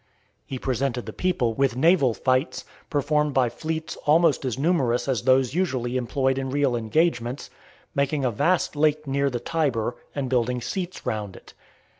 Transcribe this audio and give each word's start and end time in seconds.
He 0.47 0.57
presented 0.57 1.05
the 1.05 1.13
people 1.13 1.53
with 1.53 1.75
naval 1.75 2.15
fights, 2.15 2.65
performed 2.89 3.35
by 3.35 3.49
fleets 3.49 3.95
almost 4.07 4.45
as 4.45 4.57
numerous 4.57 5.07
as 5.07 5.21
those 5.25 5.53
usually 5.53 5.95
employed 5.95 6.39
in 6.39 6.49
real 6.49 6.75
engagements; 6.75 7.51
making 7.93 8.25
a 8.25 8.31
vast 8.31 8.75
lake 8.75 9.05
near 9.05 9.29
the 9.29 9.39
Tiber, 9.39 9.95
and 10.15 10.27
building 10.27 10.59
seats 10.59 11.05
round 11.05 11.35
it. 11.35 11.53